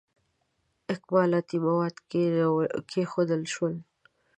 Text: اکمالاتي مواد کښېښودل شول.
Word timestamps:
اکمالاتي 0.93 1.57
مواد 1.65 1.95
کښېښودل 2.89 3.43
شول. 3.53 3.75